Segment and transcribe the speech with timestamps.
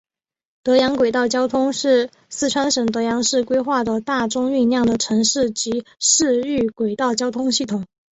[0.63, 7.85] 德阳轨道交通是四川省德阳市规划的大中运量的城市及市域轨道交通系统。